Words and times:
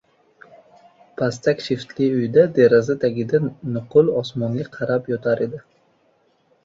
Pastak 1.21 1.61
shiftli 1.65 2.07
uyda, 2.21 2.45
deraza 2.55 2.97
tagida 3.03 3.43
nuqul 3.75 4.13
osmonga 4.23 4.67
qarab 4.79 5.13
yotar 5.15 5.45
edi. 5.49 5.63